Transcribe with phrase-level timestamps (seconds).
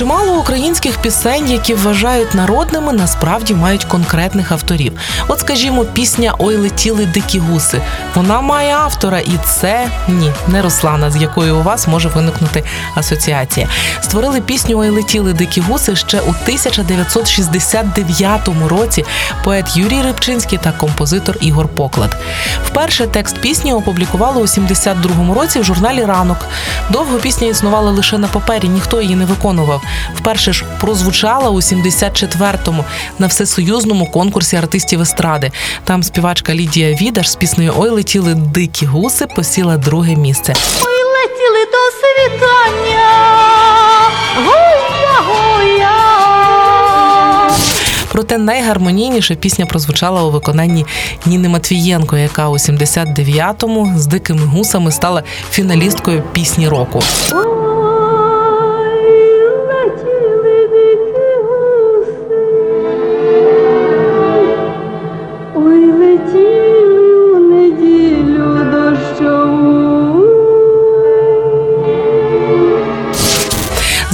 [0.00, 4.92] Чимало українських пісень, які вважають народними, насправді мають конкретних авторів.
[5.28, 7.80] От, скажімо, пісня Ой летіли дикі гуси.
[8.14, 12.64] Вона має автора, і це ні, не Руслана, з якою у вас може виникнути
[12.94, 13.68] асоціація.
[14.00, 19.04] Створили пісню Ой летіли дикі гуси ще у 1969 році.
[19.44, 22.16] Поет Юрій Рибчинський та композитор Ігор Поклад.
[22.66, 26.46] Вперше текст пісні опублікували у 72-му році в журналі Ранок.
[26.90, 29.82] Довго пісня існувала лише на папері, ніхто її не виконував.
[30.14, 32.84] Вперше ж прозвучала у 74-му
[33.18, 35.50] на всесоюзному конкурсі артистів естради.
[35.84, 40.54] Там співачка Лідія Відаш з піснею Ой летіли дикі гуси посіла друге місце.
[40.82, 43.30] Ой, летіли до світання.
[48.12, 50.86] Проте найгармонійніше пісня прозвучала у виконанні
[51.26, 57.02] Ніни Матвієнко, яка у 79-му з дикими гусами стала фіналісткою пісні року.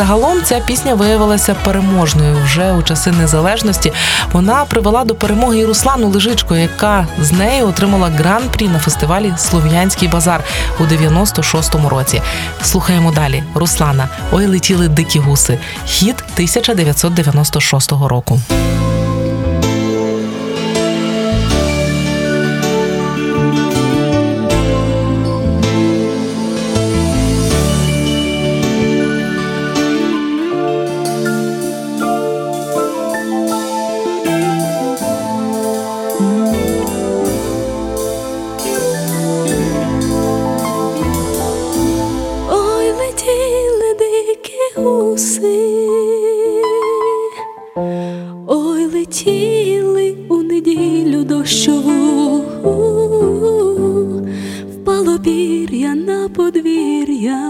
[0.00, 3.92] Загалом ця пісня виявилася переможною вже у часи незалежності.
[4.32, 10.44] Вона привела до перемоги Руслану Лежичко, яка з нею отримала гран-прі на фестивалі Слов'янський базар
[10.78, 12.22] у 96-му році.
[12.62, 13.42] Слухаємо далі.
[13.54, 15.58] Руслана Ой летіли дикі гуси.
[15.84, 18.40] Хіт 1996 року.
[51.50, 52.44] Дощову,
[54.72, 57.40] впало пір'я на подвір'я,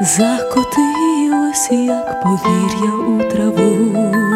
[0.00, 4.27] закотилось, як повір'я у траву.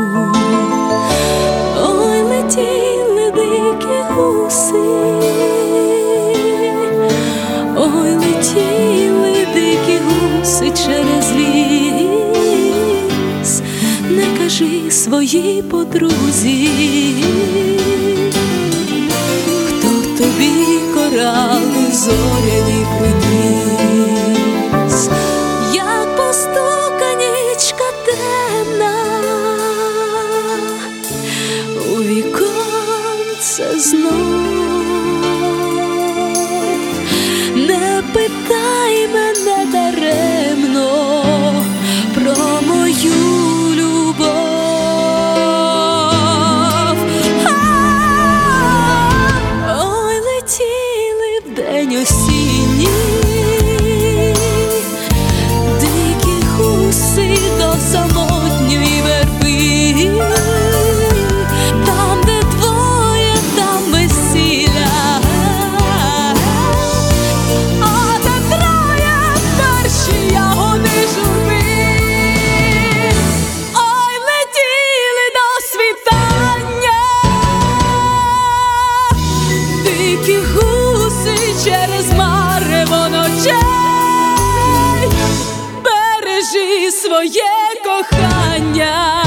[14.23, 16.69] Не кажи своїй подрузі,
[19.67, 19.89] хто
[20.19, 20.51] тобі
[20.95, 23.42] корали зоряні приніс,
[80.13, 83.55] Дикі гуси через марево ночей.
[85.85, 87.53] Бережи своє
[87.85, 89.25] кохання.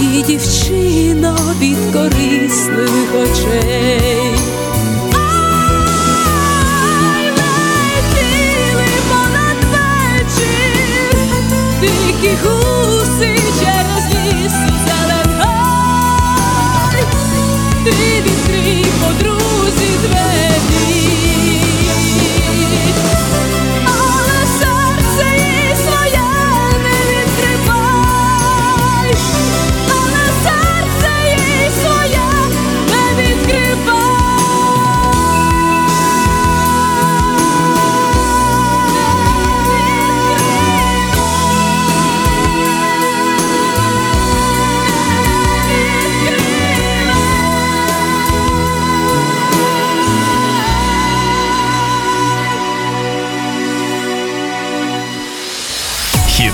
[0.00, 4.36] І дівчино від корисних очей.
[17.84, 20.31] Ти відкрий подрузі двері.